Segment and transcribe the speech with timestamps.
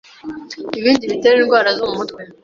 [0.79, 2.21] Ibindi bitera indwara zo mu mutwe